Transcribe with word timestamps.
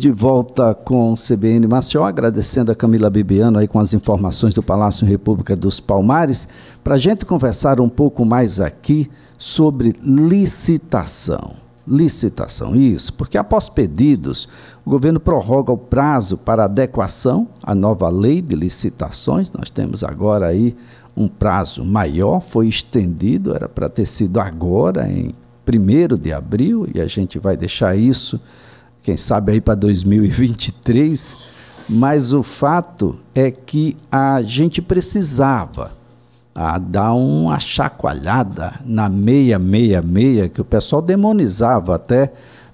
De 0.00 0.12
volta 0.12 0.76
com 0.76 1.12
o 1.12 1.16
CBN 1.16 1.66
Maceió, 1.66 2.04
agradecendo 2.04 2.70
a 2.70 2.74
Camila 2.76 3.10
Bibiano 3.10 3.58
aí 3.58 3.66
com 3.66 3.80
as 3.80 3.92
informações 3.92 4.54
do 4.54 4.62
Palácio 4.62 5.04
República 5.04 5.56
dos 5.56 5.80
Palmares, 5.80 6.46
para 6.84 6.94
a 6.94 6.98
gente 6.98 7.24
conversar 7.24 7.80
um 7.80 7.88
pouco 7.88 8.24
mais 8.24 8.60
aqui 8.60 9.10
sobre 9.36 9.96
licitação. 10.00 11.56
Licitação, 11.84 12.76
isso, 12.76 13.12
porque 13.14 13.36
após 13.36 13.68
pedidos, 13.68 14.48
o 14.86 14.90
governo 14.90 15.18
prorroga 15.18 15.72
o 15.72 15.76
prazo 15.76 16.38
para 16.38 16.66
adequação 16.66 17.48
à 17.60 17.74
nova 17.74 18.08
lei 18.08 18.40
de 18.40 18.54
licitações. 18.54 19.50
Nós 19.50 19.68
temos 19.68 20.04
agora 20.04 20.46
aí 20.46 20.76
um 21.16 21.26
prazo 21.26 21.84
maior, 21.84 22.38
foi 22.38 22.68
estendido, 22.68 23.52
era 23.52 23.68
para 23.68 23.88
ter 23.88 24.06
sido 24.06 24.38
agora, 24.38 25.10
em 25.10 25.34
1 25.66 26.16
de 26.16 26.32
abril, 26.32 26.86
e 26.94 27.00
a 27.00 27.08
gente 27.08 27.36
vai 27.40 27.56
deixar 27.56 27.96
isso 27.96 28.40
quem 29.08 29.16
sabe 29.16 29.52
aí 29.52 29.60
para 29.62 29.74
2023, 29.74 31.38
mas 31.88 32.34
o 32.34 32.42
fato 32.42 33.16
é 33.34 33.50
que 33.50 33.96
a 34.12 34.42
gente 34.42 34.82
precisava 34.82 35.92
a 36.54 36.74
ah, 36.74 36.78
dar 36.78 37.14
uma 37.14 37.58
chacoalhada 37.58 38.74
na 38.84 39.08
666, 39.08 40.52
que 40.52 40.60
o 40.60 40.64
pessoal 40.64 41.00
demonizava 41.00 41.94
até 41.94 42.30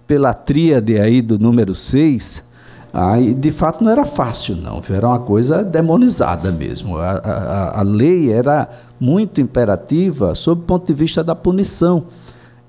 pela 0.08 0.34
tríade 0.34 0.98
aí 0.98 1.22
do 1.22 1.38
número 1.38 1.72
6. 1.72 2.48
Aí, 2.92 3.32
de 3.32 3.52
fato, 3.52 3.84
não 3.84 3.92
era 3.92 4.04
fácil, 4.04 4.56
não. 4.56 4.80
Era 4.90 5.06
uma 5.06 5.20
coisa 5.20 5.62
demonizada 5.62 6.50
mesmo. 6.50 6.96
A, 6.96 7.10
a, 7.10 7.78
a 7.78 7.82
lei 7.82 8.32
era 8.32 8.68
muito 8.98 9.40
imperativa 9.40 10.34
sob 10.34 10.62
o 10.62 10.64
ponto 10.64 10.84
de 10.84 10.94
vista 10.94 11.22
da 11.22 11.36
punição 11.36 12.06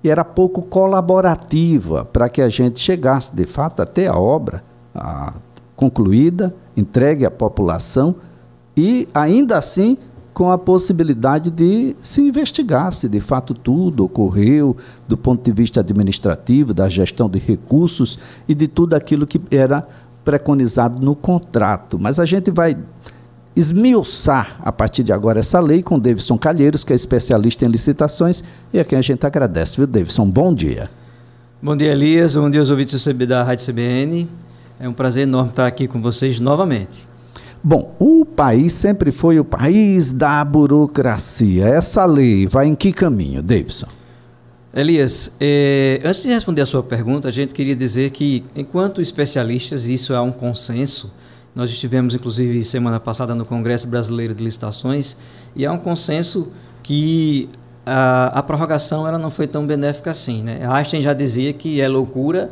e 0.05 0.09
era 0.09 0.23
pouco 0.23 0.61
colaborativa 0.61 2.05
para 2.05 2.29
que 2.29 2.39
a 2.39 2.47
gente 2.47 2.79
chegasse, 2.79 3.35
de 3.35 3.43
fato, 3.43 3.81
até 3.81 4.05
a 4.05 4.15
obra 4.15 4.63
a, 4.93 5.33
concluída, 5.75 6.55
entregue 6.77 7.25
à 7.25 7.31
população 7.31 8.17
e, 8.77 9.07
ainda 9.15 9.57
assim, 9.57 9.97
com 10.31 10.51
a 10.51 10.59
possibilidade 10.59 11.49
de 11.49 11.95
se 11.97 12.21
investigar 12.21 12.93
se 12.93 13.09
de 13.09 13.19
fato 13.19 13.55
tudo 13.55 14.05
ocorreu 14.05 14.77
do 15.07 15.17
ponto 15.17 15.43
de 15.43 15.51
vista 15.51 15.79
administrativo, 15.79 16.71
da 16.71 16.87
gestão 16.87 17.27
de 17.27 17.39
recursos 17.39 18.19
e 18.47 18.53
de 18.53 18.67
tudo 18.67 18.93
aquilo 18.93 19.25
que 19.25 19.41
era 19.49 19.87
preconizado 20.23 21.03
no 21.03 21.15
contrato. 21.15 21.97
Mas 21.97 22.19
a 22.19 22.25
gente 22.25 22.51
vai 22.51 22.77
esmiuçar 23.55 24.59
a 24.61 24.71
partir 24.71 25.03
de 25.03 25.13
agora 25.13 25.39
essa 25.39 25.59
lei 25.59 25.81
com 25.81 25.97
Davidson 25.97 26.37
Calheiros, 26.37 26.83
que 26.83 26.91
é 26.91 26.95
especialista 26.95 27.65
em 27.65 27.69
licitações 27.69 28.43
e 28.73 28.79
a 28.79 28.83
quem 28.83 28.97
a 28.97 29.01
gente 29.01 29.25
agradece, 29.25 29.77
viu, 29.77 29.87
Davidson? 29.87 30.29
Bom 30.29 30.53
dia. 30.53 30.89
Bom 31.61 31.75
dia, 31.75 31.91
Elias. 31.91 32.35
Bom 32.35 32.49
dia 32.49 32.59
aos 32.59 32.69
ouvintes 32.69 33.05
da 33.27 33.43
Rádio 33.43 33.65
CBN. 33.65 34.29
É 34.79 34.89
um 34.89 34.93
prazer 34.93 35.23
enorme 35.23 35.51
estar 35.51 35.65
aqui 35.65 35.87
com 35.87 36.01
vocês 36.01 36.39
novamente. 36.39 37.07
Bom, 37.63 37.95
o 37.97 38.25
país 38.25 38.73
sempre 38.73 39.11
foi 39.11 39.39
o 39.39 39.43
país 39.45 40.11
da 40.11 40.43
burocracia. 40.45 41.65
Essa 41.65 42.05
lei 42.05 42.45
vai 42.45 42.67
em 42.67 42.75
que 42.75 42.93
caminho, 42.93 43.41
Davidson? 43.41 43.87
Elias, 44.71 45.31
eh, 45.39 45.99
antes 46.03 46.21
de 46.21 46.27
responder 46.27 46.61
a 46.61 46.65
sua 46.65 46.83
pergunta, 46.83 47.29
a 47.29 47.31
gente 47.31 47.55
queria 47.55 47.75
dizer 47.75 48.11
que, 48.11 48.43
enquanto 48.55 49.01
especialistas, 49.01 49.87
isso 49.87 50.13
é 50.13 50.19
um 50.19 50.33
consenso, 50.33 51.11
nós 51.55 51.69
estivemos, 51.69 52.13
inclusive, 52.13 52.63
semana 52.65 52.99
passada 52.99 53.33
no 53.33 53.45
Congresso 53.45 53.87
Brasileiro 53.87 54.35
de 54.35 54.43
Licitações 54.43 55.15
e 55.55 55.65
há 55.65 55.71
um 55.71 55.77
consenso 55.77 56.51
que 56.83 57.47
a, 57.85 58.39
a 58.39 58.43
prorrogação 58.43 59.07
ela 59.07 59.17
não 59.17 59.31
foi 59.31 59.47
tão 59.47 59.65
benéfica 59.65 60.11
assim. 60.11 60.43
Né? 60.43 60.59
Einstein 60.67 61.01
já 61.01 61.13
dizia 61.13 61.53
que 61.53 61.79
é 61.79 61.87
loucura 61.87 62.51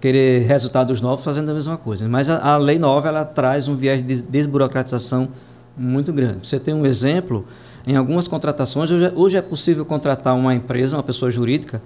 querer 0.00 0.46
resultados 0.46 1.00
novos 1.00 1.24
fazendo 1.24 1.50
a 1.50 1.54
mesma 1.54 1.76
coisa. 1.76 2.08
Mas 2.08 2.30
a, 2.30 2.54
a 2.54 2.56
lei 2.56 2.78
nova 2.78 3.08
ela 3.08 3.24
traz 3.24 3.68
um 3.68 3.76
viés 3.76 4.00
de 4.00 4.22
desburocratização 4.22 5.28
muito 5.76 6.10
grande. 6.12 6.46
Você 6.46 6.58
tem 6.58 6.72
um 6.72 6.86
exemplo, 6.86 7.44
em 7.86 7.96
algumas 7.96 8.26
contratações, 8.26 8.90
hoje, 8.90 9.12
hoje 9.14 9.36
é 9.36 9.42
possível 9.42 9.84
contratar 9.84 10.34
uma 10.34 10.54
empresa, 10.54 10.96
uma 10.96 11.02
pessoa 11.02 11.30
jurídica, 11.30 11.82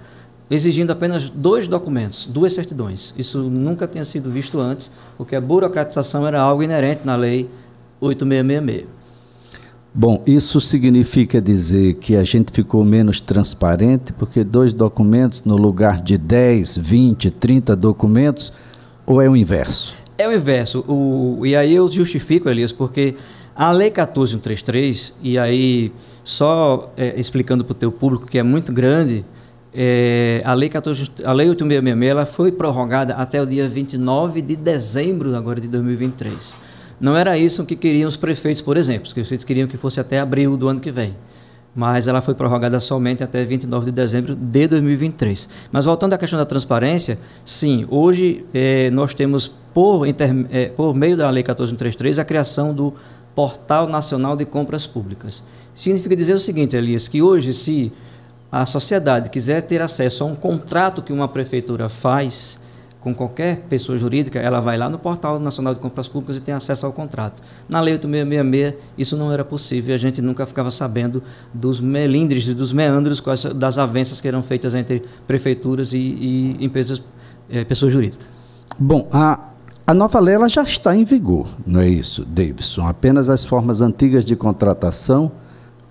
exigindo 0.49 0.91
apenas 0.91 1.29
dois 1.29 1.67
documentos, 1.67 2.25
duas 2.25 2.53
certidões. 2.53 3.13
Isso 3.17 3.43
nunca 3.43 3.87
tinha 3.87 4.03
sido 4.03 4.29
visto 4.29 4.59
antes, 4.59 4.91
porque 5.17 5.35
a 5.35 5.41
burocratização 5.41 6.27
era 6.27 6.41
algo 6.41 6.63
inerente 6.63 7.01
na 7.05 7.15
lei 7.15 7.49
8666. 7.99 9.03
Bom, 9.95 10.23
isso 10.25 10.59
significa 10.59 11.39
dizer 11.39 11.93
que 11.95 12.15
a 12.15 12.23
gente 12.23 12.51
ficou 12.51 12.83
menos 12.83 13.21
transparente, 13.21 14.11
porque 14.11 14.43
dois 14.43 14.73
documentos 14.73 15.43
no 15.43 15.55
lugar 15.55 16.01
de 16.01 16.17
10, 16.17 16.77
20, 16.77 17.29
30 17.29 17.75
documentos, 17.75 18.51
ou 19.05 19.21
é 19.21 19.29
o 19.29 19.35
inverso? 19.35 19.95
É 20.17 20.27
o 20.27 20.33
inverso. 20.33 20.83
O, 20.87 21.45
e 21.45 21.55
aí 21.55 21.75
eu 21.75 21.91
justifico, 21.91 22.49
Elias, 22.49 22.71
porque 22.71 23.15
a 23.55 23.71
Lei 23.71 23.91
14133, 23.91 25.15
e 25.21 25.37
aí 25.37 25.91
só 26.23 26.91
é, 26.97 27.19
explicando 27.19 27.63
para 27.63 27.73
o 27.73 27.75
teu 27.75 27.91
público 27.91 28.25
que 28.25 28.39
é 28.39 28.43
muito 28.43 28.73
grande, 28.73 29.23
é, 29.75 30.41
a, 30.45 30.53
lei 30.53 30.69
14, 30.69 31.09
a 31.23 31.33
Lei 31.33 31.49
8666 31.49 32.11
ela 32.11 32.25
foi 32.25 32.51
prorrogada 32.51 33.15
até 33.15 33.41
o 33.41 33.45
dia 33.45 33.67
29 33.67 34.41
de 34.41 34.55
dezembro 34.55 35.35
agora 35.35 35.59
de 35.59 35.67
2023. 35.67 36.55
Não 36.99 37.17
era 37.17 37.37
isso 37.37 37.65
que 37.65 37.75
queriam 37.75 38.07
os 38.07 38.15
prefeitos, 38.15 38.61
por 38.61 38.77
exemplo. 38.77 39.07
Os 39.07 39.13
prefeitos 39.13 39.43
queriam 39.43 39.67
que 39.67 39.75
fosse 39.75 39.99
até 39.99 40.19
abril 40.19 40.55
do 40.55 40.67
ano 40.67 40.79
que 40.79 40.91
vem. 40.91 41.15
Mas 41.75 42.07
ela 42.07 42.21
foi 42.21 42.35
prorrogada 42.35 42.79
somente 42.79 43.23
até 43.23 43.43
29 43.43 43.87
de 43.87 43.91
dezembro 43.91 44.35
de 44.35 44.67
2023. 44.67 45.49
Mas 45.71 45.85
voltando 45.85 46.13
à 46.13 46.19
questão 46.19 46.37
da 46.37 46.45
transparência, 46.45 47.17
sim, 47.43 47.85
hoje 47.89 48.45
é, 48.53 48.91
nós 48.91 49.15
temos, 49.15 49.51
por, 49.73 50.05
inter, 50.05 50.29
é, 50.51 50.67
por 50.67 50.93
meio 50.93 51.17
da 51.17 51.27
Lei 51.31 51.41
1433, 51.41 52.19
a 52.19 52.25
criação 52.25 52.75
do 52.75 52.93
Portal 53.33 53.89
Nacional 53.89 54.35
de 54.35 54.45
Compras 54.45 54.85
Públicas. 54.85 55.43
Significa 55.73 56.15
dizer 56.15 56.35
o 56.35 56.39
seguinte, 56.39 56.75
Elias, 56.75 57.07
que 57.07 57.23
hoje, 57.23 57.51
se 57.51 57.91
a 58.53 58.67
sociedade 58.67 59.31
quiser 59.31 59.63
ter 59.63 59.81
acesso 59.81 60.23
a 60.23 60.27
um 60.27 60.35
contrato 60.35 61.01
que 61.01 61.11
uma 61.11 61.27
prefeitura 61.27 61.89
faz 61.89 62.59
com 62.99 63.13
qualquer 63.13 63.61
pessoa 63.67 63.97
jurídica, 63.97 64.39
ela 64.39 64.59
vai 64.59 64.77
lá 64.77 64.87
no 64.87 64.99
Portal 64.99 65.39
Nacional 65.39 65.73
de 65.73 65.79
Compras 65.79 66.07
Públicas 66.07 66.37
e 66.37 66.39
tem 66.39 66.53
acesso 66.53 66.85
ao 66.85 66.93
contrato. 66.93 67.41
Na 67.67 67.81
Lei 67.81 67.95
8666, 67.95 68.93
isso 68.95 69.17
não 69.17 69.31
era 69.33 69.43
possível, 69.43 69.95
a 69.95 69.97
gente 69.97 70.21
nunca 70.21 70.45
ficava 70.45 70.69
sabendo 70.69 71.23
dos 71.51 71.79
melindres 71.79 72.47
e 72.47 72.53
dos 72.53 72.71
meandros, 72.71 73.23
das 73.55 73.79
avanças 73.79 74.21
que 74.21 74.27
eram 74.27 74.43
feitas 74.43 74.75
entre 74.75 75.01
prefeituras 75.25 75.91
e, 75.91 75.97
e 75.97 76.57
empresas, 76.63 77.01
é, 77.49 77.63
pessoas 77.63 77.91
jurídicas. 77.91 78.27
Bom, 78.77 79.09
a, 79.11 79.49
a 79.87 79.95
nova 79.95 80.19
lei 80.19 80.35
ela 80.35 80.47
já 80.47 80.61
está 80.61 80.95
em 80.95 81.03
vigor, 81.03 81.47
não 81.65 81.81
é 81.81 81.89
isso, 81.89 82.23
Davidson? 82.23 82.87
Apenas 82.87 83.29
as 83.29 83.43
formas 83.43 83.81
antigas 83.81 84.23
de 84.23 84.35
contratação 84.35 85.31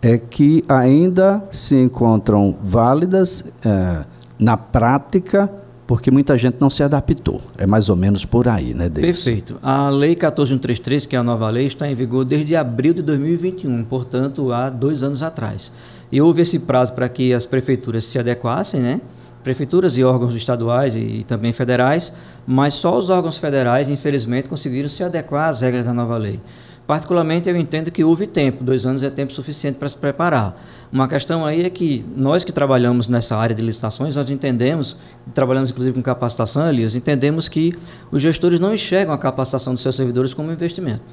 é 0.03 0.19
que 0.19 0.65
ainda 0.69 1.45
se 1.53 1.77
encontram 1.77 2.59
válidas 2.61 3.45
é, 3.65 4.05
na 4.37 4.57
prática, 4.57 5.49
porque 5.87 6.11
muita 6.11 6.37
gente 6.37 6.57
não 6.59 6.69
se 6.69 6.83
adaptou. 6.83 7.41
É 7.57 7.67
mais 7.67 7.89
ou 7.89 7.95
menos 7.95 8.25
por 8.25 8.49
aí, 8.49 8.75
né, 8.75 8.89
Davis? 8.89 9.23
Perfeito. 9.23 9.59
A 9.63 9.89
Lei 9.89 10.17
14133, 10.17 11.07
que 11.07 11.15
é 11.15 11.19
a 11.21 11.23
nova 11.23 11.49
lei, 11.49 11.67
está 11.67 11.89
em 11.89 11.95
vigor 11.95 12.25
desde 12.25 12.57
abril 12.57 12.93
de 12.93 13.03
2021, 13.03 13.85
portanto, 13.85 14.53
há 14.53 14.69
dois 14.69 15.05
anos 15.05 15.23
atrás. 15.23 15.71
E 16.11 16.21
houve 16.21 16.43
esse 16.43 16.59
prazo 16.59 16.93
para 16.95 17.09
que 17.09 17.33
as 17.33 17.47
prefeituras 17.47 18.05
se 18.05 18.19
adequassem, 18.19 18.81
né? 18.81 19.01
Prefeituras 19.45 19.97
e 19.97 20.05
órgãos 20.05 20.34
estaduais 20.34 20.95
e 20.95 21.25
também 21.27 21.53
federais, 21.53 22.15
mas 22.47 22.75
só 22.75 22.97
os 22.97 23.11
órgãos 23.11 23.39
federais, 23.39 23.89
infelizmente, 23.89 24.49
conseguiram 24.49 24.89
se 24.89 25.03
adequar 25.03 25.49
às 25.49 25.63
regras 25.63 25.84
da 25.84 25.93
nova 25.93 26.17
lei. 26.17 26.41
Particularmente, 26.87 27.48
eu 27.48 27.56
entendo 27.56 27.91
que 27.91 28.03
houve 28.03 28.26
tempo, 28.26 28.65
dois 28.65 28.84
anos 28.84 29.03
é 29.03 29.10
tempo 29.10 29.32
suficiente 29.32 29.76
para 29.76 29.88
se 29.88 29.97
preparar. 29.97 30.60
Uma 30.93 31.06
questão 31.06 31.47
aí 31.47 31.65
é 31.65 31.70
que 31.70 32.04
nós 32.16 32.44
que 32.44 32.53
trabalhamos 32.53 33.09
nessa 33.09 33.37
área 33.37 33.54
de 33.54 33.62
licitações, 33.62 34.16
nós 34.16 34.28
entendemos, 34.28 34.97
trabalhamos 35.32 35.71
inclusive 35.71 35.94
com 35.94 36.03
capacitação, 36.03 36.69
Elias, 36.69 36.97
entendemos 36.97 37.48
que 37.48 37.72
os 38.10 38.21
gestores 38.21 38.59
não 38.59 38.75
enxergam 38.75 39.15
a 39.15 39.19
capacitação 39.19 39.74
dos 39.74 39.83
seus 39.83 39.95
servidores 39.95 40.34
como 40.34 40.51
investimento. 40.51 41.04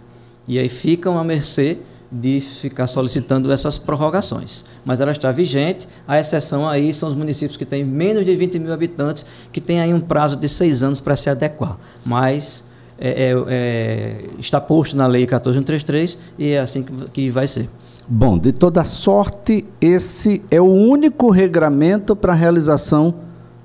E 0.48 0.58
aí 0.58 0.68
ficam 0.68 1.18
à 1.18 1.24
mercê 1.24 1.78
de 2.12 2.40
ficar 2.40 2.88
solicitando 2.88 3.52
essas 3.52 3.78
prorrogações. 3.78 4.66
Mas 4.84 5.00
ela 5.00 5.12
está 5.12 5.32
vigente, 5.32 5.88
a 6.08 6.20
exceção 6.20 6.68
aí 6.68 6.92
são 6.92 7.08
os 7.08 7.16
municípios 7.16 7.56
que 7.56 7.66
têm 7.66 7.84
menos 7.84 8.26
de 8.26 8.36
20 8.36 8.58
mil 8.58 8.74
habitantes, 8.74 9.26
que 9.52 9.62
têm 9.62 9.80
aí 9.80 9.94
um 9.94 10.00
prazo 10.02 10.36
de 10.36 10.50
seis 10.50 10.82
anos 10.82 11.00
para 11.00 11.16
se 11.16 11.30
adequar. 11.30 11.78
Mas 12.04 12.68
é, 13.00 13.32
é, 13.32 13.44
é, 13.48 14.26
está 14.40 14.60
posto 14.60 14.96
na 14.96 15.08
Lei 15.08 15.22
1433 15.22 16.18
e 16.38 16.52
é 16.52 16.60
assim 16.60 16.84
que, 16.84 17.10
que 17.12 17.30
vai 17.30 17.48
ser. 17.48 17.70
Bom, 18.08 18.38
de 18.38 18.52
toda 18.52 18.84
sorte, 18.84 19.66
esse 19.80 20.42
é 20.50 20.60
o 20.60 20.66
único 20.66 21.30
regramento 21.30 22.16
para 22.16 22.34
a 22.34 22.36
realização 22.36 23.14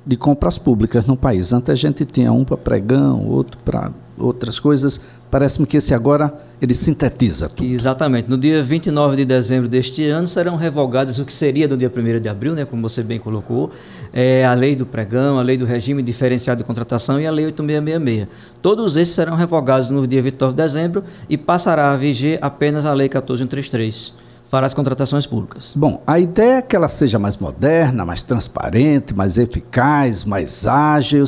de 0.07 0.17
compras 0.17 0.59
públicas 0.59 1.07
no 1.07 1.17
país. 1.17 1.53
Antes 1.53 1.71
a 1.71 1.75
gente 1.75 2.05
tinha 2.05 2.31
um 2.31 2.45
para 2.45 2.57
pregão, 2.57 3.27
outro 3.27 3.59
para 3.65 3.91
outras 4.19 4.59
coisas. 4.59 5.01
Parece-me 5.31 5.67
que 5.67 5.77
esse 5.77 5.93
agora 5.93 6.33
ele 6.61 6.75
sintetiza 6.75 7.49
tudo. 7.49 7.69
Exatamente. 7.69 8.31
No 8.31 8.39
dia 8.39 8.63
29 8.63 9.17
de 9.17 9.25
dezembro 9.25 9.69
deste 9.69 10.09
ano 10.09 10.29
serão 10.29 10.57
revogadas 10.57 11.19
o 11.19 11.25
que 11.25 11.33
seria 11.33 11.67
do 11.67 11.77
dia 11.77 11.91
1 11.95 12.21
de 12.21 12.29
abril, 12.29 12.55
né, 12.55 12.65
como 12.65 12.83
você 12.83 13.03
bem 13.03 13.19
colocou, 13.19 13.71
é, 14.13 14.45
a 14.45 14.55
lei 14.55 14.77
do 14.77 14.87
pregão, 14.87 15.39
a 15.39 15.43
lei 15.43 15.57
do 15.57 15.65
regime 15.65 16.03
diferenciado 16.03 16.59
de 16.59 16.65
contratação 16.65 17.21
e 17.21 17.27
a 17.27 17.31
lei 17.31 17.47
8666. 17.47 18.29
Todos 18.63 18.97
esses 18.97 19.15
serão 19.15 19.35
revogados 19.35 19.91
no 19.91 20.07
dia 20.07 20.23
29 20.23 20.55
de 20.55 20.63
dezembro 20.63 21.05
e 21.29 21.37
passará 21.37 21.93
a 21.93 21.97
viger 21.97 22.39
apenas 22.41 22.85
a 22.85 22.93
lei 22.93 23.09
14133 23.09 24.25
para 24.55 24.67
as 24.69 24.75
contratações 24.75 25.27
públicas. 25.27 25.73
Bom, 25.75 26.01
a 26.07 26.21
ideia 26.21 26.59
é 26.59 26.63
que 26.63 26.77
ela 26.77 26.89
seja 26.89 27.19
mais 27.19 27.37
moderna, 27.37 28.05
mais 28.05 28.23
transparente, 28.23 29.13
mais 29.13 29.37
eficaz, 29.37 30.23
mais 30.23 30.65
ágil, 30.65 31.25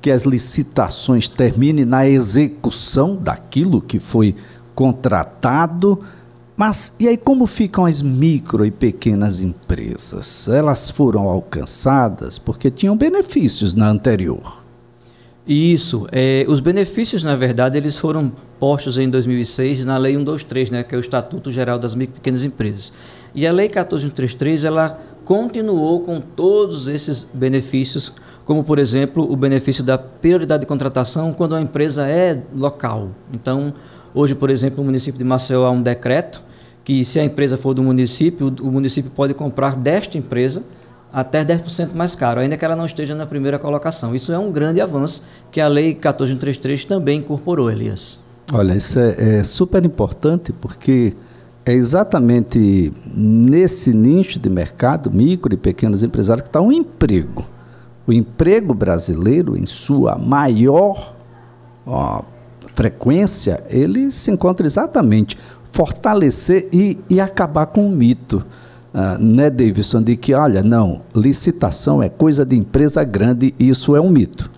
que 0.00 0.10
as 0.10 0.22
licitações 0.22 1.28
terminem 1.28 1.84
na 1.84 2.08
execução 2.08 3.16
daquilo 3.16 3.80
que 3.80 3.98
foi 3.98 4.34
contratado. 4.74 5.98
Mas 6.56 6.94
e 6.98 7.08
aí 7.08 7.16
como 7.16 7.46
ficam 7.46 7.86
as 7.86 8.02
micro 8.02 8.64
e 8.64 8.70
pequenas 8.70 9.40
empresas? 9.40 10.48
Elas 10.48 10.90
foram 10.90 11.28
alcançadas 11.28 12.38
porque 12.38 12.70
tinham 12.70 12.96
benefícios 12.96 13.74
na 13.74 13.88
anterior. 13.88 14.60
Isso. 15.46 16.06
É, 16.12 16.44
os 16.46 16.60
benefícios, 16.60 17.24
na 17.24 17.34
verdade, 17.34 17.76
eles 17.76 17.96
foram 17.96 18.30
postos 18.58 18.98
em 18.98 19.08
2006 19.08 19.84
na 19.84 19.96
Lei 19.96 20.12
123, 20.12 20.70
né, 20.70 20.82
que 20.82 20.94
é 20.94 20.98
o 20.98 21.00
Estatuto 21.00 21.50
Geral 21.50 21.78
das 21.78 21.94
Micro 21.94 22.14
e 22.14 22.18
Pequenas 22.18 22.44
Empresas. 22.44 22.92
E 23.34 23.46
a 23.46 23.52
Lei 23.52 23.68
14133, 23.68 24.64
ela 24.64 25.00
continuou 25.24 26.00
com 26.00 26.20
todos 26.20 26.88
esses 26.88 27.28
benefícios, 27.32 28.12
como, 28.44 28.64
por 28.64 28.78
exemplo, 28.78 29.30
o 29.30 29.36
benefício 29.36 29.84
da 29.84 29.96
prioridade 29.96 30.62
de 30.62 30.66
contratação 30.66 31.32
quando 31.32 31.54
a 31.54 31.60
empresa 31.60 32.06
é 32.06 32.42
local. 32.56 33.10
Então, 33.32 33.72
hoje, 34.14 34.34
por 34.34 34.50
exemplo, 34.50 34.78
no 34.78 34.84
município 34.84 35.18
de 35.18 35.24
Maceió 35.24 35.64
há 35.64 35.70
um 35.70 35.82
decreto 35.82 36.44
que, 36.82 37.04
se 37.04 37.20
a 37.20 37.24
empresa 37.24 37.56
for 37.56 37.74
do 37.74 37.82
município, 37.82 38.54
o 38.60 38.72
município 38.72 39.10
pode 39.10 39.34
comprar 39.34 39.76
desta 39.76 40.18
empresa 40.18 40.62
até 41.12 41.44
10% 41.44 41.94
mais 41.94 42.14
caro, 42.14 42.40
ainda 42.40 42.56
que 42.56 42.64
ela 42.64 42.76
não 42.76 42.86
esteja 42.86 43.14
na 43.14 43.26
primeira 43.26 43.58
colocação. 43.58 44.14
Isso 44.14 44.32
é 44.32 44.38
um 44.38 44.52
grande 44.52 44.80
avanço 44.80 45.24
que 45.50 45.60
a 45.60 45.68
Lei 45.68 45.94
14133 45.94 46.84
também 46.84 47.18
incorporou, 47.18 47.70
Elias. 47.70 48.20
Olha, 48.52 48.74
isso 48.74 48.98
é, 48.98 49.38
é 49.38 49.42
super 49.42 49.84
importante 49.84 50.52
porque 50.52 51.14
é 51.64 51.72
exatamente 51.72 52.92
nesse 53.14 53.92
nicho 53.92 54.38
de 54.38 54.48
mercado, 54.48 55.10
micro 55.10 55.52
e 55.54 55.56
pequenos 55.56 56.02
empresários, 56.02 56.42
que 56.42 56.48
está 56.48 56.60
um 56.60 56.72
emprego. 56.72 57.44
O 58.06 58.12
emprego 58.12 58.74
brasileiro, 58.74 59.56
em 59.56 59.66
sua 59.66 60.16
maior 60.16 61.14
ó, 61.86 62.22
frequência, 62.74 63.62
ele 63.68 64.10
se 64.10 64.30
encontra 64.30 64.66
exatamente 64.66 65.36
fortalecer 65.72 66.68
e, 66.72 66.98
e 67.08 67.20
acabar 67.20 67.66
com 67.66 67.86
o 67.86 67.90
mito 67.90 68.44
uh, 68.94 69.22
né, 69.22 69.50
Davidson, 69.50 70.02
de 70.02 70.16
que, 70.16 70.34
olha, 70.34 70.62
não, 70.62 71.02
licitação 71.14 72.02
é 72.02 72.08
coisa 72.08 72.44
de 72.44 72.56
empresa 72.56 73.02
grande 73.04 73.54
e 73.58 73.68
isso 73.68 73.94
é 73.94 74.00
um 74.00 74.10
mito. 74.10 74.50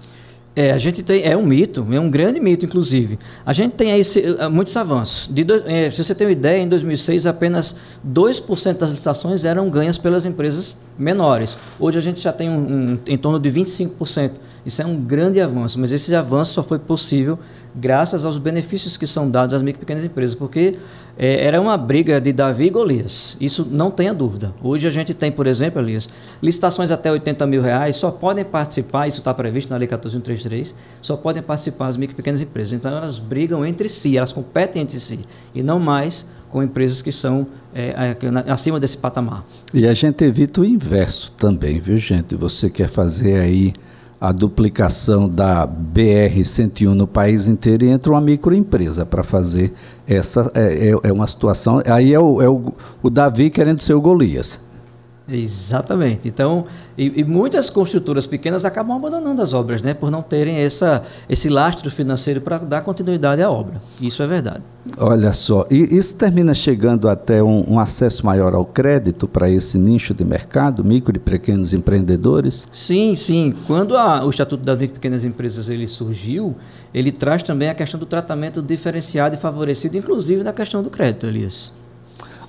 É, 0.55 0.71
a 0.71 0.79
gente 0.79 1.03
tem, 1.03 1.25
é 1.25 1.35
um 1.35 1.47
mito, 1.47 1.87
é 1.91 1.99
um 1.99 2.11
grande 2.11 2.39
mito, 2.39 2.67
inclusive. 2.67 3.19
A 3.45 3.55
gente 3.55 3.73
tem 3.73 3.91
aí 3.91 4.03
uh, 4.03 4.51
muitos 4.51 4.77
avanços. 4.77 5.29
De 5.33 5.47
é, 5.65 5.91
se 5.91 6.05
você 6.05 6.15
tem 6.15 6.27
uma 6.27 6.33
ideia, 6.33 6.63
em 6.63 6.69
2006 6.69 7.27
apenas 7.27 7.75
2% 8.07 8.77
das 8.77 8.91
licitações 8.91 9.47
eram 9.47 9.71
ganhas 9.71 9.97
pelas 9.97 10.27
empresas 10.27 10.77
menores. 10.99 11.57
Hoje 11.79 11.99
a 11.99 12.01
gente 12.01 12.21
já 12.21 12.33
tem 12.33 12.51
um, 12.51 12.55
um, 12.55 12.99
em 13.07 13.17
torno 13.17 13.39
de 13.39 13.51
25%. 13.51 14.33
Isso 14.65 14.81
é 14.81 14.87
um 14.87 15.03
grande 15.03 15.41
avanço, 15.41 15.79
mas 15.81 15.91
esse 15.91 16.15
avanço 16.15 16.53
só 16.53 16.63
foi 16.63 16.79
possível 16.79 17.37
graças 17.75 18.25
aos 18.25 18.39
benefícios 18.39 18.97
que 18.97 19.07
são 19.07 19.29
dados 19.29 19.55
às 19.55 19.63
micro 19.63 19.81
e 19.81 19.85
pequenas 19.85 20.05
empresas, 20.05 20.37
porque 20.37 20.77
é, 21.19 21.45
era 21.45 21.61
uma 21.61 21.77
briga 21.77 22.21
de 22.21 22.33
Davi 22.33 22.67
e 22.67 22.71
Golias, 22.71 23.37
isso 23.41 23.67
não 23.69 23.91
tenha 23.91 24.15
dúvida. 24.15 24.55
Hoje 24.63 24.87
a 24.87 24.91
gente 24.91 25.15
tem, 25.15 25.33
por 25.33 25.47
exemplo, 25.47 25.81
Elias, 25.81 26.09
licitações 26.41 26.91
até 26.93 27.11
80 27.11 27.47
mil 27.47 27.63
reais, 27.63 27.97
só 27.97 28.11
podem 28.11 28.45
participar, 28.45 29.09
isso 29.09 29.19
está 29.19 29.35
previsto 29.35 29.71
na 29.71 29.79
Lei 29.79 29.89
14133, 29.89 30.75
só 31.01 31.17
podem 31.17 31.43
participar 31.43 31.89
as 31.89 31.97
micro 31.97 32.15
e 32.15 32.17
pequenas 32.17 32.41
empresas. 32.41 32.73
Então 32.73 32.93
elas 32.93 33.19
brigam 33.19 33.65
entre 33.67 33.89
si, 33.89 34.17
elas 34.17 34.33
competem 34.33 34.83
entre 34.83 35.01
si, 35.01 35.21
e 35.55 35.63
não 35.63 35.81
mais 35.81 36.31
com 36.53 36.63
empresas 36.63 37.01
que 37.01 37.11
são 37.11 37.47
é, 37.75 37.95
acima 38.47 38.79
desse 38.79 38.99
patamar. 38.99 39.43
E 39.73 39.87
a 39.89 39.95
gente 39.95 40.23
evita 40.23 40.61
o 40.61 40.65
inverso 40.65 41.33
também, 41.33 41.81
viu 41.81 41.97
gente? 41.97 42.37
Você 42.37 42.69
quer 42.69 42.89
fazer 42.89 43.41
aí 43.41 43.73
a 44.21 44.31
duplicação 44.31 45.29
da 45.29 45.67
BR-101 45.67 46.93
no 46.93 47.07
país 47.07 47.49
inteiro 47.49 47.87
e 47.87 47.89
entra 47.89 48.13
uma 48.13 48.21
microempresa 48.21 49.07
para 49.07 49.23
fazer 49.23 49.73
essa. 50.07 50.53
É, 50.55 50.91
é, 50.91 51.09
é, 51.09 51.13
uma 51.13 51.27
situação. 51.27 51.83
Aí 51.87 52.13
é, 52.13 52.21
o, 52.21 52.43
é 52.43 52.49
o, 52.49 52.75
o 53.03 53.09
Davi 53.09 53.49
querendo 53.49 53.81
ser 53.81 53.95
o 53.95 54.01
Golias. 54.01 54.61
Exatamente. 55.35 56.29
Então, 56.29 56.67
e, 56.97 57.21
e, 57.21 57.25
muitas 57.25 57.71
construtoras 57.71 58.27
pequenas 58.27 58.65
acabam 58.65 58.97
abandonando 58.97 59.41
as 59.41 59.55
obras, 59.55 59.81
né, 59.81 59.95
por 59.95 60.11
não 60.11 60.21
terem 60.21 60.59
essa, 60.59 61.03
esse 61.29 61.49
lastro 61.49 61.91
financeiro 61.91 62.41
para 62.41 62.59
dar 62.59 62.83
continuidade 62.83 63.43
à 63.43 63.51
obra. 63.51 63.81
Isso 64.01 64.23
é 64.23 64.27
verdade. 64.27 64.63
Olha 64.99 65.33
só, 65.33 65.67
e 65.71 65.97
isso 65.97 66.17
termina 66.17 66.53
chegando 66.53 67.09
até 67.09 67.43
um, 67.43 67.65
um 67.67 67.79
acesso 67.79 68.27
maior 68.27 68.55
ao 68.55 68.65
crédito 68.65 69.27
para 69.27 69.49
esse 69.49 69.79
nicho 69.79 70.13
de 70.13 70.25
mercado, 70.25 70.85
micro 70.85 71.17
e 71.17 71.19
pequenos 71.19 71.73
empreendedores? 71.73 72.67
Sim, 72.71 73.17
sim. 73.17 73.55
Quando 73.67 73.97
a, 73.97 74.25
o 74.25 74.31
Estatuto 74.31 74.63
das 74.63 74.79
Micro 74.79 74.97
e 74.97 74.99
Pequenas 74.99 75.25
Empresas 75.25 75.69
ele 75.69 75.87
surgiu, 75.87 76.57
ele 76.93 77.11
traz 77.11 77.43
também 77.43 77.71
a 77.71 77.75
questão 77.75 77.99
do 77.99 78.05
tratamento 78.05 78.61
diferenciado 78.61 79.35
e 79.35 79.39
favorecido, 79.39 79.97
inclusive 79.97 80.43
na 80.43 80.53
questão 80.53 80.83
do 80.83 80.91
crédito, 80.91 81.27
Elias. 81.27 81.73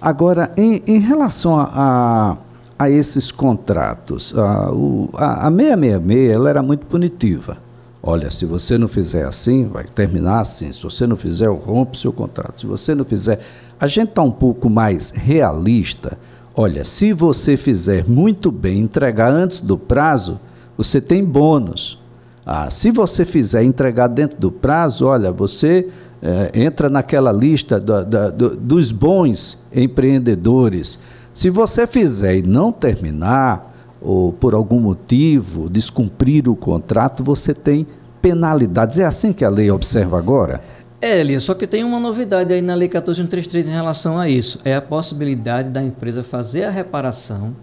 Agora, 0.01 0.51
em, 0.57 0.83
em 0.85 1.00
relação 1.00 1.57
a, 1.57 1.69
a 1.74 2.38
a 2.83 2.89
esses 2.89 3.31
contratos. 3.31 4.38
A, 4.38 4.71
o, 4.71 5.09
a, 5.13 5.47
a 5.47 5.51
666 5.51 6.31
ela 6.31 6.50
era 6.50 6.63
muito 6.63 6.85
punitiva. 6.85 7.57
Olha, 8.01 8.30
se 8.30 8.45
você 8.45 8.77
não 8.77 8.88
fizer 8.88 9.24
assim, 9.25 9.65
vai 9.65 9.85
terminar 9.85 10.41
assim. 10.41 10.71
Se 10.74 10.83
você 10.83 11.07
não 11.07 11.15
fizer, 11.15 11.47
eu 11.47 11.56
rompo 11.56 11.95
seu 11.95 12.12
contrato. 12.12 12.59
Se 12.59 12.65
você 12.65 12.94
não 12.94 13.06
fizer. 13.06 13.39
A 13.80 13.88
gente 13.88 14.09
está 14.09 14.21
um 14.21 14.31
pouco 14.31 14.69
mais 14.69 15.12
realista. 15.12 16.18
Olha, 16.56 16.83
se 16.83 17.13
você 17.13 17.56
fizer 17.56 18.06
muito 18.07 18.51
bem, 18.51 18.81
entregar 18.81 19.31
antes 19.31 19.62
do 19.62 19.77
prazo, 19.77 20.39
você 20.77 21.00
tem 21.00 21.24
bônus. 21.24 21.97
Ah, 22.45 22.69
se 22.69 22.91
você 22.91 23.24
fizer 23.24 23.63
entregar 23.63 24.07
dentro 24.07 24.38
do 24.38 24.51
prazo, 24.51 25.07
olha, 25.07 25.31
você 25.31 25.88
é, 26.21 26.51
entra 26.53 26.89
naquela 26.89 27.31
lista 27.31 27.80
do, 27.80 28.03
do, 28.31 28.56
dos 28.57 28.91
bons 28.91 29.59
empreendedores. 29.74 31.00
Se 31.33 31.50
você 31.50 31.88
fizer 31.88 32.38
e 32.38 32.44
não 32.44 32.71
terminar, 32.71 33.74
ou 34.01 34.33
por 34.33 34.53
algum 34.53 34.80
motivo 34.80 35.69
descumprir 35.69 36.47
o 36.47 36.56
contrato, 36.56 37.24
você 37.24 37.53
tem 37.53 37.88
penalidades. 38.21 39.00
É 39.00 39.06
assim 39.06 39.33
que 39.33 39.44
a 39.44 39.50
lei 39.50 39.71
observa 39.71 40.18
agora? 40.18 40.62
É, 41.01 41.19
Elias, 41.19 41.44
só 41.44 41.53
que 41.53 41.68
tem 41.68 41.83
uma 41.83 41.99
novidade 41.99 42.54
aí 42.54 42.61
na 42.61 42.75
Lei 42.75 42.87
14133 42.87 43.68
em 43.68 43.71
relação 43.71 44.18
a 44.18 44.30
isso. 44.30 44.59
É 44.63 44.75
a 44.75 44.81
possibilidade 44.81 45.69
da 45.69 45.83
empresa 45.83 46.23
fazer 46.23 46.63
a 46.63 46.69
reparação, 46.69 47.54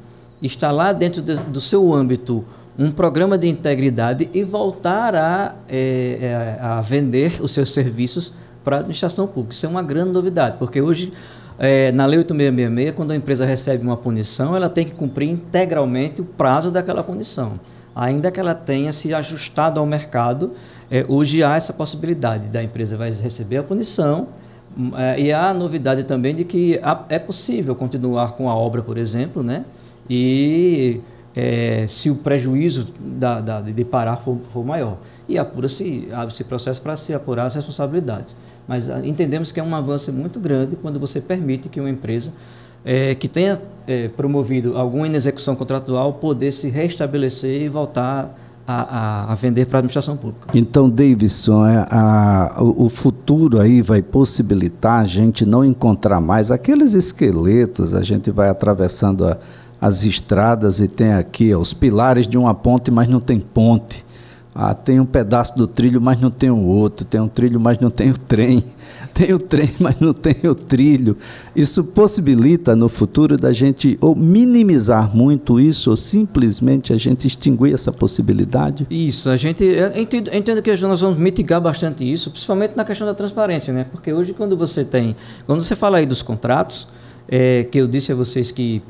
instalar 0.42 0.92
dentro 0.92 1.22
de, 1.22 1.36
do 1.36 1.60
seu 1.60 1.92
âmbito 1.94 2.44
um 2.78 2.90
programa 2.90 3.38
de 3.38 3.48
integridade 3.48 4.28
e 4.32 4.42
voltar 4.42 5.14
a, 5.14 5.54
é, 5.68 6.18
é 6.20 6.58
a 6.60 6.80
vender 6.80 7.40
os 7.40 7.52
seus 7.52 7.72
serviços 7.72 8.32
para 8.62 8.76
a 8.76 8.78
administração 8.80 9.26
pública. 9.26 9.54
Isso 9.54 9.64
é 9.64 9.68
uma 9.68 9.82
grande 9.82 10.12
novidade, 10.12 10.56
porque 10.58 10.80
hoje 10.80 11.12
é, 11.60 11.92
na 11.92 12.06
Lei 12.06 12.18
8666, 12.18 12.96
quando 12.96 13.10
a 13.10 13.16
empresa 13.16 13.44
recebe 13.44 13.84
uma 13.84 13.96
punição, 13.96 14.56
ela 14.56 14.68
tem 14.68 14.84
que 14.84 14.92
cumprir 14.92 15.28
integralmente 15.28 16.20
o 16.20 16.24
prazo 16.24 16.70
daquela 16.70 17.04
punição. 17.04 17.60
Ainda 17.94 18.30
que 18.30 18.40
ela 18.40 18.54
tenha 18.54 18.92
se 18.92 19.12
ajustado 19.12 19.78
ao 19.78 19.86
mercado, 19.86 20.52
é, 20.90 21.04
hoje 21.06 21.44
há 21.44 21.56
essa 21.56 21.72
possibilidade 21.72 22.48
da 22.48 22.62
empresa 22.62 22.96
vai 22.96 23.10
receber 23.12 23.58
a 23.58 23.62
punição, 23.62 24.28
é, 24.96 25.20
e 25.20 25.32
há 25.32 25.50
a 25.50 25.54
novidade 25.54 26.04
também 26.04 26.34
de 26.34 26.44
que 26.44 26.80
é 27.08 27.18
possível 27.18 27.76
continuar 27.76 28.32
com 28.32 28.48
a 28.48 28.54
obra, 28.54 28.82
por 28.82 28.96
exemplo, 28.96 29.42
né? 29.42 29.64
e 30.10 31.00
é, 31.36 31.86
se 31.88 32.10
o 32.10 32.16
prejuízo 32.16 32.88
da, 33.00 33.40
da, 33.40 33.60
de 33.60 33.84
parar 33.84 34.16
for, 34.16 34.38
for 34.52 34.64
maior. 34.64 34.96
E 35.28 35.38
apura-se, 35.38 36.08
abre-se 36.12 36.42
processo 36.42 36.82
para 36.82 36.96
se 36.96 37.14
apurar 37.14 37.46
as 37.46 37.54
responsabilidades. 37.54 38.36
Mas 38.70 38.88
ah, 38.88 39.04
entendemos 39.04 39.50
que 39.50 39.58
é 39.58 39.62
um 39.64 39.74
avanço 39.74 40.12
muito 40.12 40.38
grande 40.38 40.76
quando 40.76 41.00
você 41.00 41.20
permite 41.20 41.68
que 41.68 41.80
uma 41.80 41.90
empresa 41.90 42.32
é, 42.84 43.16
que 43.16 43.26
tenha 43.26 43.60
é, 43.84 44.06
promovido 44.06 44.78
alguma 44.78 45.08
inexecução 45.08 45.56
contratual 45.56 46.12
poder 46.12 46.52
se 46.52 46.68
restabelecer 46.68 47.62
e 47.62 47.68
voltar 47.68 48.32
a, 48.64 48.82
a, 49.28 49.32
a 49.32 49.34
vender 49.34 49.66
para 49.66 49.78
a 49.78 49.80
administração 49.80 50.16
pública. 50.16 50.46
Então, 50.54 50.88
Davidson, 50.88 51.66
é, 51.66 51.84
a, 51.90 52.58
o, 52.60 52.84
o 52.84 52.88
futuro 52.88 53.58
aí 53.58 53.82
vai 53.82 54.02
possibilitar 54.02 55.00
a 55.00 55.04
gente 55.04 55.44
não 55.44 55.64
encontrar 55.64 56.20
mais 56.20 56.52
aqueles 56.52 56.94
esqueletos, 56.94 57.92
a 57.92 58.02
gente 58.02 58.30
vai 58.30 58.48
atravessando 58.50 59.26
a, 59.26 59.36
as 59.80 60.04
estradas 60.04 60.78
e 60.78 60.86
tem 60.86 61.12
aqui 61.12 61.52
os 61.56 61.74
pilares 61.74 62.28
de 62.28 62.38
uma 62.38 62.54
ponte, 62.54 62.88
mas 62.88 63.08
não 63.08 63.20
tem 63.20 63.40
ponte 63.40 64.04
Ah, 64.54 64.74
tem 64.74 64.98
um 64.98 65.06
pedaço 65.06 65.56
do 65.56 65.66
trilho, 65.66 66.00
mas 66.00 66.20
não 66.20 66.30
tem 66.30 66.50
o 66.50 66.58
outro. 66.58 67.04
Tem 67.04 67.20
um 67.20 67.28
trilho, 67.28 67.60
mas 67.60 67.78
não 67.78 67.90
tem 67.90 68.10
o 68.10 68.18
trem. 68.18 68.64
Tem 69.12 69.34
o 69.34 69.38
trem, 69.40 69.68
mas 69.80 69.98
não 69.98 70.14
tem 70.14 70.36
o 70.44 70.54
trilho. 70.54 71.16
Isso 71.54 71.82
possibilita 71.82 72.76
no 72.76 72.88
futuro 72.88 73.36
da 73.36 73.52
gente 73.52 73.98
ou 74.00 74.14
minimizar 74.14 75.14
muito 75.14 75.58
isso, 75.58 75.90
ou 75.90 75.96
simplesmente 75.96 76.92
a 76.92 76.96
gente 76.96 77.26
extinguir 77.26 77.74
essa 77.74 77.92
possibilidade? 77.92 78.86
Isso, 78.88 79.28
a 79.28 79.36
gente 79.36 79.64
entendo, 79.96 80.32
entendo 80.32 80.62
que 80.62 80.74
nós 80.76 81.00
vamos 81.00 81.18
mitigar 81.18 81.60
bastante 81.60 82.10
isso, 82.10 82.30
principalmente 82.30 82.76
na 82.76 82.84
questão 82.84 83.06
da 83.06 83.12
transparência, 83.12 83.74
né? 83.74 83.84
Porque 83.90 84.12
hoje 84.12 84.32
quando 84.32 84.56
você 84.56 84.84
tem, 84.84 85.16
quando 85.44 85.60
você 85.60 85.74
fala 85.74 85.98
aí 85.98 86.06
dos 86.06 86.22
contratos, 86.22 86.86
é, 87.28 87.64
que 87.64 87.78
eu 87.78 87.88
disse 87.88 88.12
a 88.12 88.14
vocês 88.14 88.52
que 88.52 88.80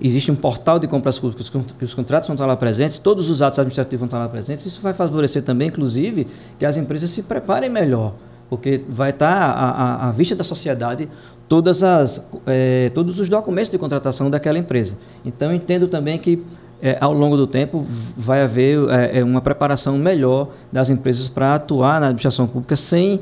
existe 0.00 0.30
um 0.30 0.34
portal 0.34 0.78
de 0.78 0.86
compras 0.86 1.18
públicas 1.18 1.50
que 1.50 1.84
os 1.84 1.94
contratos 1.94 2.28
vão 2.28 2.34
estar 2.34 2.46
lá 2.46 2.56
presentes, 2.56 2.98
todos 2.98 3.30
os 3.30 3.42
atos 3.42 3.58
administrativos 3.58 4.00
vão 4.00 4.06
estar 4.06 4.18
lá 4.18 4.28
presentes. 4.28 4.64
Isso 4.66 4.80
vai 4.80 4.92
favorecer 4.92 5.42
também, 5.42 5.68
inclusive, 5.68 6.26
que 6.58 6.64
as 6.64 6.76
empresas 6.76 7.10
se 7.10 7.22
preparem 7.22 7.68
melhor, 7.68 8.14
porque 8.48 8.82
vai 8.88 9.10
estar 9.10 9.32
à, 9.32 9.70
à, 9.70 10.08
à 10.08 10.10
vista 10.10 10.34
da 10.34 10.44
sociedade 10.44 11.08
todas 11.48 11.82
as, 11.82 12.28
é, 12.46 12.90
todos 12.94 13.20
os 13.20 13.28
documentos 13.28 13.70
de 13.70 13.76
contratação 13.76 14.30
daquela 14.30 14.58
empresa. 14.58 14.96
Então, 15.24 15.52
entendo 15.52 15.86
também 15.86 16.18
que 16.18 16.42
é, 16.80 16.96
ao 17.00 17.12
longo 17.12 17.36
do 17.36 17.46
tempo 17.46 17.84
vai 18.16 18.42
haver 18.42 18.78
é, 18.88 19.22
uma 19.22 19.40
preparação 19.40 19.98
melhor 19.98 20.48
das 20.72 20.88
empresas 20.90 21.28
para 21.28 21.54
atuar 21.54 22.00
na 22.00 22.06
administração 22.06 22.46
pública 22.46 22.74
sem 22.74 23.20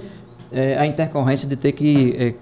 a 0.79 0.85
intercorrência 0.85 1.49
de 1.49 1.55
ter 1.55 1.71
que 1.71 2.35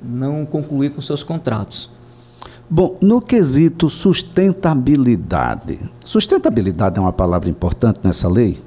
não 0.00 0.46
concluir 0.46 0.90
com 0.90 1.02
seus 1.02 1.24
contratos. 1.24 1.93
Bom, 2.68 2.96
no 3.00 3.20
quesito 3.20 3.90
sustentabilidade, 3.90 5.78
sustentabilidade 6.04 6.98
é 6.98 7.00
uma 7.00 7.12
palavra 7.12 7.48
importante 7.48 8.00
nessa 8.02 8.28
lei? 8.28 8.58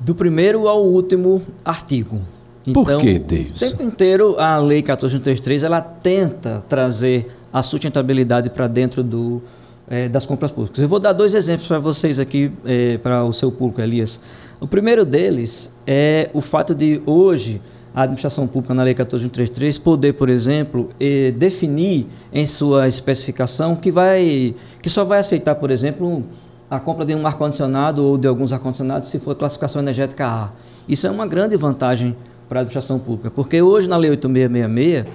Do 0.00 0.14
primeiro 0.14 0.66
ao 0.68 0.82
último 0.84 1.42
artigo. 1.64 2.20
Então, 2.66 2.84
Por 2.84 2.98
que, 2.98 3.18
Deus? 3.18 3.56
O 3.56 3.58
tempo 3.58 3.82
inteiro 3.82 4.36
a 4.38 4.58
Lei 4.58 4.78
1433 4.78 5.62
ela 5.62 5.80
tenta 5.80 6.64
trazer 6.68 7.30
a 7.52 7.62
sustentabilidade 7.62 8.50
para 8.50 8.66
dentro 8.66 9.02
do, 9.04 9.40
é, 9.88 10.08
das 10.08 10.26
compras 10.26 10.50
públicas. 10.50 10.78
Eu 10.80 10.88
vou 10.88 10.98
dar 10.98 11.12
dois 11.12 11.34
exemplos 11.34 11.68
para 11.68 11.78
vocês 11.78 12.18
aqui, 12.18 12.50
é, 12.64 12.98
para 12.98 13.24
o 13.24 13.32
seu 13.32 13.52
público, 13.52 13.80
Elias. 13.80 14.20
O 14.60 14.66
primeiro 14.66 15.04
deles 15.04 15.74
é 15.86 16.30
o 16.32 16.40
fato 16.40 16.74
de 16.74 17.00
hoje 17.06 17.60
a 17.96 18.02
administração 18.02 18.46
pública 18.46 18.74
na 18.74 18.82
Lei 18.82 18.92
1433 18.92 19.78
poder, 19.78 20.12
por 20.12 20.28
exemplo, 20.28 20.90
eh, 21.00 21.30
definir 21.30 22.06
em 22.30 22.44
sua 22.44 22.86
especificação 22.86 23.74
que, 23.74 23.90
vai, 23.90 24.54
que 24.82 24.90
só 24.90 25.02
vai 25.02 25.20
aceitar, 25.20 25.54
por 25.54 25.70
exemplo, 25.70 26.22
a 26.70 26.78
compra 26.78 27.06
de 27.06 27.14
um 27.14 27.26
ar-condicionado 27.26 28.04
ou 28.04 28.18
de 28.18 28.28
alguns 28.28 28.52
ar-condicionados 28.52 29.08
se 29.08 29.18
for 29.18 29.34
classificação 29.34 29.80
energética 29.80 30.26
A. 30.26 30.50
Isso 30.86 31.06
é 31.06 31.10
uma 31.10 31.26
grande 31.26 31.56
vantagem 31.56 32.14
para 32.46 32.58
a 32.58 32.60
administração 32.60 32.98
pública, 32.98 33.30
porque 33.30 33.62
hoje 33.62 33.88
na 33.88 33.96
Lei 33.96 34.10
8666, 34.10 35.06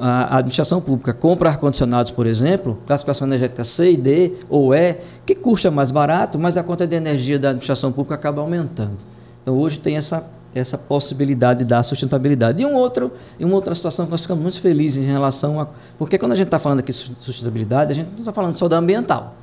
a 0.00 0.38
administração 0.38 0.80
pública 0.80 1.12
compra 1.12 1.50
ar-condicionados, 1.50 2.10
por 2.10 2.26
exemplo, 2.26 2.78
classificação 2.86 3.28
energética 3.28 3.64
C 3.64 3.92
e 3.92 3.96
D 3.98 4.32
ou 4.48 4.74
E, 4.74 4.96
que 5.26 5.34
custa 5.34 5.70
mais 5.70 5.90
barato, 5.90 6.38
mas 6.38 6.56
a 6.56 6.62
conta 6.62 6.86
de 6.86 6.96
energia 6.96 7.38
da 7.38 7.50
administração 7.50 7.92
pública 7.92 8.14
acaba 8.14 8.40
aumentando. 8.40 8.96
Então 9.42 9.58
hoje 9.58 9.78
tem 9.78 9.98
essa 9.98 10.26
essa 10.54 10.78
possibilidade 10.78 11.64
da 11.64 11.82
sustentabilidade. 11.82 12.62
E 12.62 12.66
um 12.66 12.74
outro, 12.74 13.12
e 13.38 13.44
uma 13.44 13.54
outra 13.54 13.74
situação 13.74 14.04
que 14.04 14.10
nós 14.10 14.22
ficamos 14.22 14.42
muito 14.42 14.60
felizes 14.60 15.02
em 15.02 15.06
relação 15.06 15.60
a. 15.60 15.66
Porque 15.98 16.16
quando 16.16 16.32
a 16.32 16.36
gente 16.36 16.46
está 16.46 16.58
falando 16.58 16.80
aqui 16.80 16.92
de 16.92 16.98
sustentabilidade, 16.98 17.92
a 17.92 17.94
gente 17.94 18.10
não 18.10 18.18
está 18.18 18.32
falando 18.32 18.56
só 18.56 18.68
da 18.68 18.78
ambiental. 18.78 19.36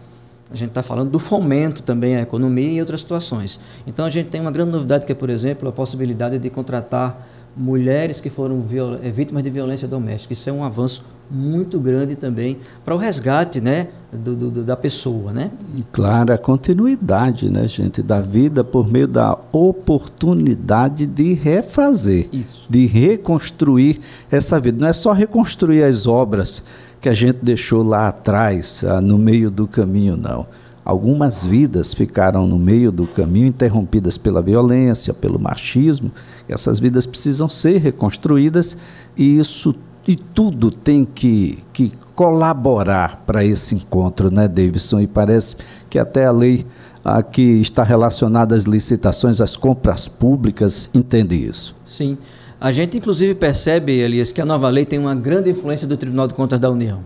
A 0.51 0.55
gente 0.55 0.69
está 0.69 0.83
falando 0.83 1.09
do 1.09 1.19
fomento 1.19 1.81
também 1.81 2.17
à 2.17 2.21
economia 2.21 2.71
e 2.71 2.79
outras 2.81 2.99
situações. 3.01 3.59
Então 3.87 4.05
a 4.05 4.09
gente 4.09 4.29
tem 4.29 4.41
uma 4.41 4.51
grande 4.51 4.71
novidade 4.71 5.05
que 5.05 5.11
é, 5.11 5.15
por 5.15 5.29
exemplo, 5.29 5.69
a 5.69 5.71
possibilidade 5.71 6.37
de 6.37 6.49
contratar 6.49 7.25
mulheres 7.55 8.19
que 8.19 8.29
foram 8.29 8.63
eh, 9.01 9.09
vítimas 9.09 9.43
de 9.43 9.49
violência 9.49 9.87
doméstica. 9.87 10.33
Isso 10.33 10.49
é 10.49 10.53
um 10.53 10.63
avanço 10.63 11.05
muito 11.31 11.79
grande 11.79 12.15
também 12.15 12.57
para 12.83 12.93
o 12.93 12.97
resgate 12.97 13.61
né, 13.61 13.87
do, 14.11 14.35
do, 14.35 14.63
da 14.63 14.75
pessoa. 14.75 15.31
Né? 15.31 15.51
Claro, 15.91 16.33
a 16.33 16.37
continuidade, 16.37 17.49
né, 17.49 17.67
gente, 17.67 18.01
da 18.01 18.21
vida 18.21 18.63
por 18.63 18.91
meio 18.91 19.07
da 19.07 19.37
oportunidade 19.51 21.05
de 21.05 21.33
refazer, 21.33 22.27
Isso. 22.33 22.65
de 22.69 22.85
reconstruir 22.85 23.99
essa 24.29 24.59
vida. 24.59 24.81
Não 24.81 24.87
é 24.87 24.93
só 24.93 25.13
reconstruir 25.13 25.83
as 25.83 26.05
obras 26.05 26.63
que 26.99 27.09
a 27.09 27.13
gente 27.13 27.39
deixou 27.41 27.81
lá 27.81 28.09
atrás, 28.09 28.83
ah, 28.83 29.01
no 29.01 29.17
meio 29.17 29.49
do 29.49 29.67
caminho, 29.67 30.15
não 30.15 30.45
Algumas 30.83 31.45
vidas 31.45 31.93
ficaram 31.93 32.47
no 32.47 32.57
meio 32.57 32.91
do 32.91 33.05
caminho, 33.05 33.47
interrompidas 33.47 34.17
pela 34.17 34.41
violência, 34.41 35.13
pelo 35.13 35.39
machismo. 35.39 36.11
Essas 36.49 36.79
vidas 36.79 37.05
precisam 37.05 37.47
ser 37.47 37.77
reconstruídas 37.77 38.77
e 39.15 39.37
isso 39.37 39.75
e 40.07 40.15
tudo 40.15 40.71
tem 40.71 41.05
que, 41.05 41.59
que 41.71 41.91
colaborar 42.15 43.23
para 43.25 43.43
esse 43.45 43.75
encontro, 43.75 44.31
né, 44.31 44.47
Davidson? 44.47 45.01
E 45.01 45.07
parece 45.07 45.57
que 45.89 45.99
até 45.99 46.25
a 46.25 46.31
lei 46.31 46.65
a 47.03 47.23
que 47.23 47.41
está 47.41 47.83
relacionada 47.83 48.55
às 48.55 48.65
licitações, 48.65 49.41
às 49.41 49.55
compras 49.55 50.07
públicas, 50.07 50.89
entende 50.93 51.35
isso. 51.35 51.75
Sim. 51.85 52.17
A 52.59 52.71
gente, 52.71 52.95
inclusive, 52.95 53.33
percebe, 53.33 53.91
Elias, 53.93 54.31
que 54.31 54.39
a 54.39 54.45
nova 54.45 54.69
lei 54.69 54.85
tem 54.85 54.99
uma 54.99 55.15
grande 55.15 55.49
influência 55.49 55.87
do 55.87 55.97
Tribunal 55.97 56.27
de 56.27 56.35
Contas 56.35 56.59
da 56.59 56.69
União, 56.69 56.99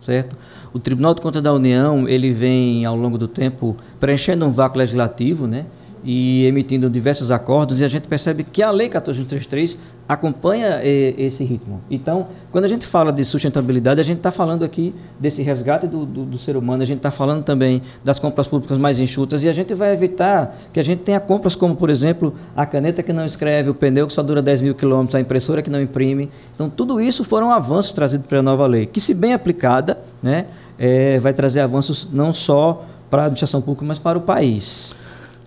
certo? 0.00 0.36
O 0.72 0.80
Tribunal 0.80 1.14
de 1.14 1.20
Contas 1.20 1.40
da 1.40 1.52
União 1.52 2.08
ele 2.08 2.32
vem 2.32 2.84
ao 2.84 2.96
longo 2.96 3.16
do 3.16 3.28
tempo 3.28 3.76
preenchendo 4.00 4.44
um 4.44 4.50
vácuo 4.50 4.78
legislativo, 4.78 5.46
né? 5.46 5.66
E 6.10 6.46
emitindo 6.46 6.88
diversos 6.88 7.30
acordos, 7.30 7.82
e 7.82 7.84
a 7.84 7.88
gente 7.88 8.08
percebe 8.08 8.42
que 8.42 8.62
a 8.62 8.70
Lei 8.70 8.88
1433 8.88 9.76
acompanha 10.08 10.80
eh, 10.82 11.14
esse 11.18 11.44
ritmo. 11.44 11.82
Então, 11.90 12.28
quando 12.50 12.64
a 12.64 12.68
gente 12.68 12.86
fala 12.86 13.12
de 13.12 13.22
sustentabilidade, 13.22 14.00
a 14.00 14.02
gente 14.02 14.16
está 14.16 14.30
falando 14.30 14.64
aqui 14.64 14.94
desse 15.20 15.42
resgate 15.42 15.86
do, 15.86 16.06
do, 16.06 16.24
do 16.24 16.38
ser 16.38 16.56
humano, 16.56 16.82
a 16.82 16.86
gente 16.86 16.96
está 16.96 17.10
falando 17.10 17.44
também 17.44 17.82
das 18.02 18.18
compras 18.18 18.48
públicas 18.48 18.78
mais 18.78 18.98
enxutas, 18.98 19.44
e 19.44 19.50
a 19.50 19.52
gente 19.52 19.74
vai 19.74 19.92
evitar 19.92 20.56
que 20.72 20.80
a 20.80 20.82
gente 20.82 21.02
tenha 21.02 21.20
compras 21.20 21.54
como, 21.54 21.76
por 21.76 21.90
exemplo, 21.90 22.32
a 22.56 22.64
caneta 22.64 23.02
que 23.02 23.12
não 23.12 23.26
escreve, 23.26 23.68
o 23.68 23.74
pneu 23.74 24.06
que 24.06 24.14
só 24.14 24.22
dura 24.22 24.40
10 24.40 24.62
mil 24.62 24.74
quilômetros, 24.74 25.14
a 25.14 25.20
impressora 25.20 25.60
que 25.60 25.68
não 25.68 25.82
imprime. 25.82 26.30
Então, 26.54 26.70
tudo 26.70 27.02
isso 27.02 27.22
foram 27.22 27.50
avanços 27.50 27.92
trazidos 27.92 28.26
pela 28.26 28.40
nova 28.40 28.66
lei, 28.66 28.86
que, 28.86 28.98
se 28.98 29.12
bem 29.12 29.34
aplicada, 29.34 29.98
né, 30.22 30.46
é, 30.78 31.18
vai 31.18 31.34
trazer 31.34 31.60
avanços 31.60 32.08
não 32.10 32.32
só 32.32 32.86
para 33.10 33.24
a 33.24 33.24
administração 33.26 33.60
pública, 33.60 33.84
mas 33.84 33.98
para 33.98 34.16
o 34.16 34.22
país. 34.22 34.94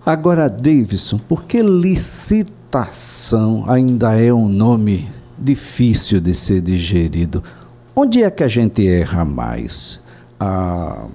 Agora, 0.04 0.48
Davidson, 0.48 1.16
por 1.16 1.44
que 1.44 1.62
licitação 1.62 3.62
ainda 3.68 4.20
é 4.20 4.32
um 4.32 4.48
nome 4.48 5.08
difícil 5.38 6.20
de 6.20 6.34
ser 6.34 6.60
digerido? 6.60 7.40
Onde 7.94 8.24
é 8.24 8.30
que 8.30 8.42
a 8.42 8.48
gente 8.48 8.84
erra 8.84 9.24
mais? 9.24 10.00
Ah, 10.40 11.06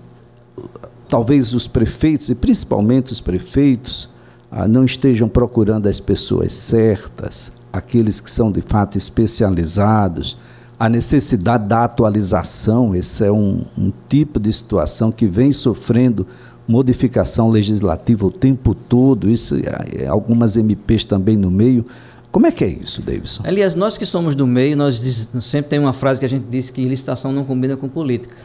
talvez 1.10 1.54
os 1.54 1.68
prefeitos, 1.68 2.30
e 2.30 2.36
principalmente 2.36 3.12
os 3.12 3.20
prefeitos, 3.20 4.10
ah, 4.50 4.70
não 4.70 4.86
estejam 4.86 5.28
procurando 5.28 5.88
as 5.88 6.00
pessoas 6.00 6.54
certas, 6.54 7.52
aqueles 7.74 8.22
que 8.22 8.32
são 8.32 8.50
de 8.50 8.62
fato 8.62 8.98
especializados 8.98 10.38
a 10.80 10.88
necessidade 10.88 11.68
da 11.68 11.84
atualização, 11.84 12.94
esse 12.94 13.26
é 13.26 13.32
um, 13.32 13.64
um, 13.76 13.92
tipo 14.08 14.40
de 14.40 14.54
situação 14.54 15.12
que 15.12 15.26
vem 15.26 15.52
sofrendo 15.52 16.28
modificação 16.68 17.50
legislativa 17.50 18.26
o 18.26 18.32
tempo 18.32 18.76
todo, 18.76 19.30
isso, 19.30 19.56
é 19.98 20.08
algumas 20.08 20.58
MPs 20.58 21.06
também 21.06 21.38
no 21.38 21.50
meio. 21.50 21.86
Como 22.32 22.46
é 22.46 22.52
que 22.52 22.64
é 22.64 22.68
isso, 22.68 23.02
Davidson? 23.02 23.44
Aliás, 23.46 23.74
nós 23.74 23.98
que 23.98 24.06
somos 24.06 24.36
do 24.36 24.46
meio, 24.46 24.76
nós 24.76 25.00
diz, 25.00 25.30
sempre 25.40 25.70
tem 25.70 25.80
uma 25.80 25.94
frase 25.94 26.20
que 26.20 26.26
a 26.26 26.30
gente 26.30 26.46
diz 26.50 26.70
que 26.70 26.84
licitação 26.84 27.32
não 27.32 27.46
combina 27.46 27.78
com 27.78 27.88
política. 27.88 28.36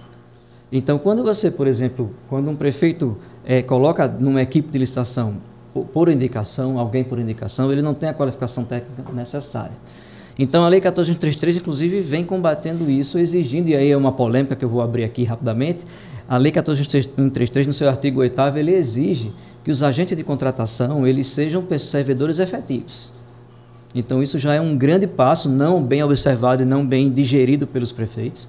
Então, 0.70 0.98
quando 0.98 1.22
você, 1.22 1.50
por 1.50 1.66
exemplo, 1.66 2.10
quando 2.28 2.48
um 2.48 2.56
prefeito 2.56 3.16
é, 3.44 3.60
coloca 3.60 4.08
numa 4.08 4.40
equipe 4.40 4.70
de 4.70 4.78
licitação 4.78 5.34
por, 5.74 5.84
por 5.84 6.08
indicação, 6.08 6.78
alguém 6.78 7.04
por 7.04 7.18
indicação, 7.18 7.70
ele 7.70 7.82
não 7.82 7.92
tem 7.92 8.08
a 8.08 8.14
qualificação 8.14 8.64
técnica 8.64 9.12
necessária. 9.12 9.74
Então 10.38 10.64
a 10.64 10.68
Lei 10.68 10.80
1433, 10.80 11.58
inclusive, 11.58 12.00
vem 12.00 12.24
combatendo 12.24 12.90
isso, 12.90 13.18
exigindo, 13.18 13.68
e 13.68 13.76
aí 13.76 13.90
é 13.90 13.96
uma 13.96 14.12
polêmica 14.12 14.56
que 14.56 14.64
eu 14.64 14.68
vou 14.68 14.80
abrir 14.80 15.04
aqui 15.04 15.24
rapidamente, 15.24 15.84
a 16.28 16.36
Lei 16.36 16.50
1433, 16.50 17.66
no 17.66 17.74
seu 17.74 17.88
artigo 17.88 18.20
8 18.20 18.40
ele 18.56 18.74
exige 18.74 19.32
que 19.62 19.70
os 19.70 19.82
agentes 19.82 20.16
de 20.16 20.24
contratação 20.24 21.06
eles 21.06 21.26
sejam 21.26 21.64
servidores 21.78 22.38
efetivos. 22.38 23.12
Então 23.94 24.22
isso 24.22 24.38
já 24.38 24.54
é 24.54 24.60
um 24.60 24.76
grande 24.76 25.06
passo, 25.06 25.48
não 25.48 25.82
bem 25.82 26.02
observado 26.02 26.62
e 26.62 26.64
não 26.64 26.86
bem 26.86 27.10
digerido 27.10 27.66
pelos 27.66 27.92
prefeitos, 27.92 28.48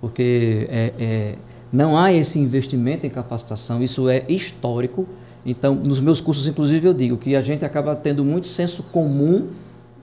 porque 0.00 0.68
é, 0.70 0.92
é, 0.98 1.34
não 1.72 1.98
há 1.98 2.12
esse 2.12 2.38
investimento 2.38 3.06
em 3.06 3.10
capacitação, 3.10 3.82
isso 3.82 4.08
é 4.08 4.24
histórico. 4.28 5.06
Então, 5.44 5.74
nos 5.74 6.00
meus 6.00 6.20
cursos, 6.20 6.48
inclusive, 6.48 6.88
eu 6.88 6.94
digo 6.94 7.16
que 7.16 7.36
a 7.36 7.42
gente 7.42 7.64
acaba 7.64 7.94
tendo 7.94 8.24
muito 8.24 8.46
senso 8.46 8.82
comum 8.84 9.48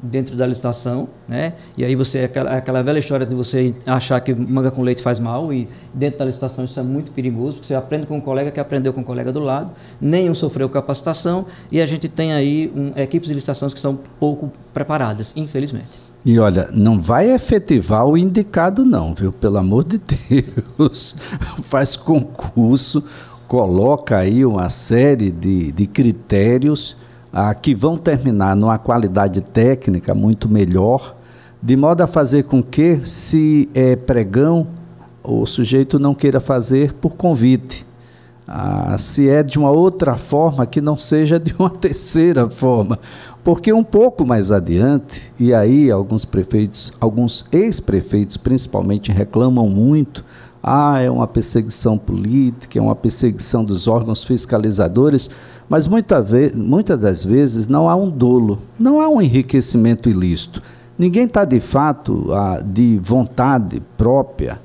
dentro 0.03 0.35
da 0.35 0.45
licitação, 0.45 1.07
né? 1.25 1.53
E 1.77 1.85
aí 1.85 1.95
você 1.95 2.25
aquela, 2.25 2.57
aquela 2.57 2.83
velha 2.83 2.99
história 2.99 3.25
de 3.25 3.33
você 3.33 3.73
achar 3.87 4.19
que 4.19 4.35
manga 4.35 4.69
com 4.69 4.81
leite 4.81 5.01
faz 5.01 5.17
mal 5.17 5.53
e 5.53 5.69
dentro 5.93 6.19
da 6.19 6.25
licitação 6.25 6.65
isso 6.65 6.77
é 6.77 6.83
muito 6.83 7.11
perigoso, 7.11 7.53
porque 7.53 7.67
você 7.67 7.73
aprende 7.73 8.05
com 8.05 8.17
um 8.17 8.21
colega 8.21 8.51
que 8.51 8.59
aprendeu 8.59 8.91
com 8.91 8.99
um 8.99 9.03
colega 9.03 9.31
do 9.31 9.39
lado, 9.39 9.71
nenhum 10.01 10.35
sofreu 10.35 10.67
capacitação 10.67 11.45
e 11.71 11.81
a 11.81 11.85
gente 11.85 12.09
tem 12.09 12.33
aí 12.33 12.71
um, 12.75 12.91
equipes 12.99 13.29
de 13.29 13.33
licitações 13.33 13.73
que 13.73 13.79
são 13.79 13.97
pouco 14.19 14.51
preparadas, 14.73 15.31
infelizmente. 15.37 16.01
E 16.25 16.37
olha, 16.37 16.69
não 16.73 17.01
vai 17.01 17.29
efetivar 17.31 18.05
o 18.05 18.17
indicado 18.17 18.85
não, 18.85 19.13
viu? 19.13 19.31
Pelo 19.31 19.57
amor 19.57 19.85
de 19.85 19.99
Deus. 19.99 21.15
Faz 21.63 21.95
concurso, 21.95 23.03
coloca 23.47 24.17
aí 24.17 24.45
uma 24.45 24.67
série 24.67 25.31
de, 25.31 25.71
de 25.71 25.87
critérios 25.87 26.97
ah, 27.33 27.53
que 27.55 27.73
vão 27.73 27.97
terminar 27.97 28.55
numa 28.55 28.77
qualidade 28.77 29.41
técnica 29.41 30.13
muito 30.13 30.47
melhor, 30.47 31.15
de 31.61 31.75
modo 31.75 32.01
a 32.01 32.07
fazer 32.07 32.43
com 32.43 32.61
que, 32.61 32.97
se 33.03 33.67
é 33.73 33.95
pregão, 33.95 34.67
o 35.23 35.45
sujeito 35.45 35.97
não 35.97 36.13
queira 36.13 36.39
fazer 36.39 36.93
por 36.93 37.15
convite. 37.15 37.85
Ah, 38.47 38.97
se 38.99 39.29
é 39.29 39.41
de 39.41 39.57
uma 39.57 39.71
outra 39.71 40.17
forma, 40.17 40.65
que 40.65 40.81
não 40.81 40.97
seja 40.97 41.39
de 41.39 41.55
uma 41.57 41.69
terceira 41.71 42.49
forma. 42.49 42.99
Porque 43.43 43.73
um 43.73 43.83
pouco 43.83 44.25
mais 44.25 44.51
adiante, 44.51 45.31
e 45.39 45.53
aí 45.53 45.89
alguns 45.89 46.25
prefeitos, 46.25 46.93
alguns 46.99 47.45
ex-prefeitos 47.51 48.37
principalmente 48.37 49.11
reclamam 49.11 49.67
muito, 49.67 50.23
ah, 50.61 51.01
é 51.01 51.09
uma 51.09 51.27
perseguição 51.27 51.97
política, 51.97 52.79
é 52.79 52.81
uma 52.81 52.95
perseguição 52.95 53.65
dos 53.65 53.87
órgãos 53.87 54.23
fiscalizadores, 54.23 55.29
mas 55.73 55.87
muita 55.87 56.23
muitas 56.55 56.99
das 56.99 57.25
vezes 57.25 57.67
não 57.67 57.89
há 57.89 57.95
um 57.95 58.07
dolo, 58.07 58.59
não 58.77 59.01
há 59.01 59.09
um 59.09 59.19
enriquecimento 59.19 60.07
ilícito. 60.07 60.61
Ninguém 60.95 61.25
está 61.25 61.43
de 61.45 61.59
fato 61.59 62.31
ah, 62.31 62.61
de 62.63 62.99
vontade 63.01 63.81
própria 63.97 64.61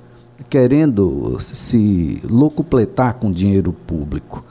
querendo 0.50 1.38
se 1.40 2.20
locupletar 2.28 3.14
com 3.14 3.30
dinheiro 3.30 3.72
público. 3.72 4.44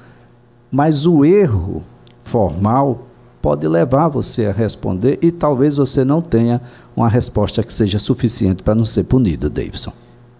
Mas 0.72 1.06
o 1.06 1.24
erro 1.24 1.84
formal 2.18 3.06
pode 3.40 3.68
levar 3.68 4.08
você 4.08 4.48
a 4.48 4.52
responder 4.52 5.20
e 5.22 5.32
talvez 5.32 5.78
você 5.78 6.04
não 6.04 6.24
tenha 6.24 6.60
uma 6.96 7.08
resposta 7.08 7.62
que 7.62 7.72
seja 7.72 8.00
suficiente 8.00 8.64
para 8.64 8.74
não 8.74 8.84
ser 8.84 9.04
punido, 9.04 9.48
Davidson. 9.48 9.94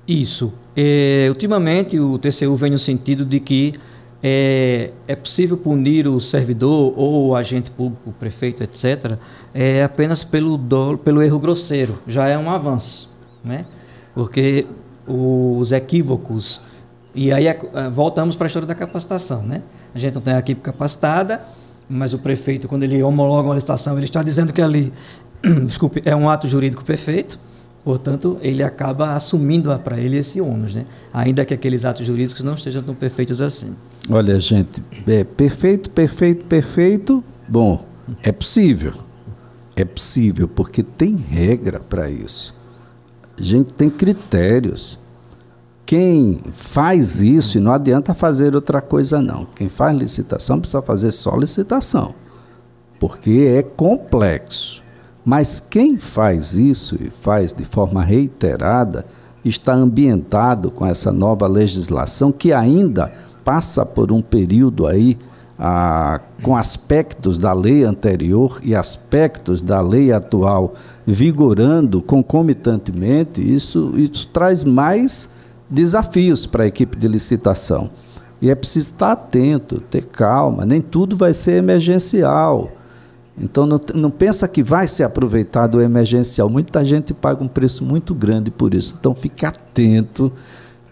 Isso. 0.08 0.52
É, 0.76 1.28
ultimamente, 1.30 2.00
o 2.00 2.18
TCU 2.18 2.56
vem 2.56 2.72
no 2.72 2.80
sentido 2.80 3.24
de 3.24 3.40
que 3.40 3.76
é, 4.30 4.92
é 5.08 5.16
possível 5.16 5.56
punir 5.56 6.06
o 6.06 6.20
servidor 6.20 6.94
ou 6.98 7.30
o 7.30 7.36
agente 7.36 7.72
público, 7.72 8.10
o 8.10 8.12
prefeito, 8.12 8.62
etc., 8.62 9.18
é, 9.54 9.82
apenas 9.82 10.22
pelo, 10.22 10.58
do, 10.58 10.98
pelo 10.98 11.22
erro 11.22 11.40
grosseiro. 11.40 11.98
Já 12.06 12.28
é 12.28 12.38
um 12.38 12.50
avanço, 12.50 13.10
né? 13.42 13.66
Porque 14.14 14.68
os 15.08 15.72
equívocos. 15.72 16.60
E 17.16 17.32
aí 17.32 17.48
é, 17.48 17.58
voltamos 17.90 18.36
para 18.36 18.46
a 18.46 18.50
história 18.50 18.68
da 18.68 18.76
capacitação, 18.76 19.44
né? 19.44 19.64
A 19.96 20.00
gente 20.00 20.16
não 20.16 20.22
tem 20.22 20.34
a 20.34 20.40
equipe 20.40 20.60
capacitada, 20.60 21.42
mas 21.90 22.14
o 22.14 22.20
prefeito, 22.20 22.68
quando 22.68 22.84
ele 22.84 23.02
homologa 23.02 23.48
uma 23.48 23.56
licitação, 23.56 23.96
ele 23.96 24.06
está 24.06 24.22
dizendo 24.22 24.52
que 24.52 24.62
ali, 24.62 24.92
desculpe, 25.64 26.02
é 26.04 26.14
um 26.14 26.30
ato 26.30 26.50
jurídico 26.50 26.84
perfeito, 26.84 27.40
portanto, 27.88 28.38
ele 28.42 28.62
acaba 28.64 29.14
assumindo 29.14 29.70
para 29.80 29.98
ele 29.98 30.18
esse 30.18 30.42
ônus, 30.42 30.76
né? 30.76 30.86
Ainda 31.14 31.46
que 31.46 31.54
aqueles 31.54 31.86
atos 31.86 32.06
jurídicos 32.06 32.44
não 32.44 32.54
estejam 32.54 32.84
tão 32.84 32.94
perfeitos 32.94 33.42
assim. 33.42 33.78
Olha, 34.10 34.38
gente, 34.42 34.84
é 35.08 35.24
perfeito, 35.24 35.90
perfeito, 35.92 36.46
perfeito. 36.48 37.24
Bom, 37.48 37.86
é 38.22 38.30
possível. 38.30 38.94
É 39.74 39.86
possível, 39.86 40.50
porque 40.50 40.84
tem 40.84 41.16
regra 41.16 41.80
para 41.80 42.10
isso. 42.10 42.54
A 43.40 43.42
gente 43.42 43.72
tem 43.72 43.90
critérios. 43.90 45.00
Quem 45.86 46.42
faz 46.52 47.22
isso, 47.22 47.58
e 47.58 47.62
não 47.62 47.72
adianta 47.72 48.14
fazer 48.14 48.54
outra 48.54 48.82
coisa, 48.82 49.22
não. 49.22 49.46
Quem 49.46 49.70
faz 49.70 49.98
licitação 49.98 50.60
precisa 50.60 50.82
fazer 50.82 51.14
só 51.14 51.38
licitação, 51.38 52.14
porque 53.00 53.48
é 53.58 53.64
complexo. 53.64 54.84
Mas 55.28 55.60
quem 55.60 55.98
faz 55.98 56.54
isso 56.54 56.96
e 57.02 57.10
faz 57.10 57.52
de 57.52 57.66
forma 57.66 58.02
reiterada, 58.02 59.06
está 59.44 59.74
ambientado 59.74 60.72
com 60.72 60.86
essa 60.86 61.12
nova 61.12 61.46
legislação 61.48 62.32
que 62.32 62.54
ainda 62.54 63.12
passa 63.44 63.86
por 63.86 64.10
um 64.14 64.22
período 64.22 64.88
aí 64.88 65.18
ah, 65.60 66.22
com 66.42 66.56
aspectos 66.56 67.38
da 67.38 67.52
lei 67.52 67.84
anterior 67.84 68.62
e 68.64 68.74
aspectos 68.74 69.62
da 69.62 69.82
lei 69.82 70.14
atual 70.14 70.76
vigorando 71.06 72.02
concomitantemente, 72.02 73.42
isso, 73.42 73.96
isso 73.98 74.30
traz 74.30 74.64
mais 74.64 75.30
desafios 75.70 76.46
para 76.46 76.64
a 76.64 76.68
equipe 76.68 76.98
de 76.98 77.06
licitação. 77.06 77.90
E 78.42 78.50
é 78.50 78.56
preciso 78.56 78.94
estar 78.94 79.12
atento, 79.12 79.82
ter 79.90 80.06
calma, 80.06 80.66
nem 80.66 80.80
tudo 80.80 81.18
vai 81.18 81.34
ser 81.34 81.58
emergencial. 81.58 82.77
Então 83.40 83.66
não, 83.66 83.80
não 83.94 84.10
pensa 84.10 84.48
que 84.48 84.64
vai 84.64 84.88
ser 84.88 85.04
aproveitado 85.04 85.76
o 85.76 85.82
emergencial. 85.82 86.50
Muita 86.50 86.84
gente 86.84 87.14
paga 87.14 87.44
um 87.44 87.48
preço 87.48 87.84
muito 87.84 88.16
grande 88.16 88.50
por 88.50 88.74
isso. 88.74 88.96
Então 89.00 89.14
fique 89.14 89.46
atento, 89.46 90.32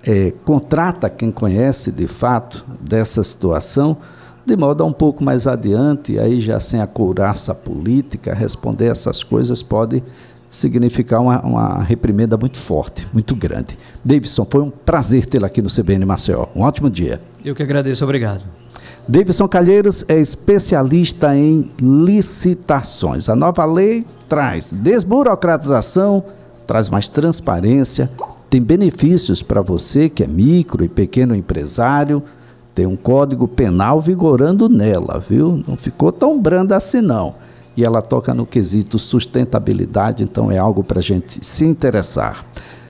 é, 0.03 0.31
contrata 0.43 1.09
quem 1.09 1.31
conhece 1.31 1.91
de 1.91 2.07
fato 2.07 2.65
dessa 2.79 3.23
situação 3.23 3.97
de 4.45 4.55
modo 4.55 4.83
a 4.83 4.85
um 4.85 4.93
pouco 4.93 5.23
mais 5.23 5.47
adiante, 5.47 6.19
aí 6.19 6.39
já 6.39 6.59
sem 6.59 6.79
a 6.79 6.85
couraça 6.85 7.55
política, 7.55 8.33
responder 8.33 8.85
essas 8.85 9.23
coisas 9.23 9.63
pode 9.63 10.03
significar 10.47 11.19
uma, 11.19 11.41
uma 11.41 11.81
reprimenda 11.81 12.37
muito 12.37 12.57
forte, 12.57 13.07
muito 13.11 13.35
grande. 13.35 13.75
Davidson, 14.03 14.47
foi 14.49 14.61
um 14.61 14.69
prazer 14.69 15.25
tê-lo 15.25 15.45
aqui 15.45 15.61
no 15.61 15.69
CBN 15.69 16.05
Maceió. 16.05 16.45
Um 16.55 16.61
ótimo 16.61 16.89
dia. 16.89 17.19
Eu 17.43 17.55
que 17.55 17.63
agradeço, 17.63 18.03
obrigado. 18.03 18.43
Davidson 19.07 19.47
Calheiros 19.47 20.03
é 20.07 20.19
especialista 20.19 21.35
em 21.35 21.71
licitações. 21.79 23.29
A 23.29 23.35
nova 23.35 23.63
lei 23.65 24.05
traz 24.27 24.73
desburocratização, 24.73 26.23
traz 26.65 26.89
mais 26.89 27.07
transparência, 27.07 28.09
tem 28.49 28.61
benefícios 28.61 29.43
para 29.43 29.61
você 29.61 30.09
que 30.09 30.23
é 30.23 30.27
micro 30.27 30.83
e 30.83 30.87
pequeno 30.87 31.35
empresário 31.35 32.23
tem 32.75 32.85
um 32.85 32.97
código 32.97 33.47
penal 33.47 34.01
vigorando 34.01 34.67
nela, 34.67 35.17
viu? 35.17 35.63
Não 35.65 35.77
ficou 35.77 36.11
tão 36.11 36.39
branda 36.41 36.75
assim 36.75 36.99
não. 36.99 37.35
E 37.77 37.85
ela 37.85 38.01
toca 38.01 38.33
no 38.33 38.45
quesito 38.45 38.99
sustentabilidade, 38.99 40.23
então 40.23 40.51
é 40.51 40.57
algo 40.57 40.83
para 40.83 40.99
a 40.99 41.01
gente 41.01 41.43
se 41.45 41.63
interessar. 41.63 42.45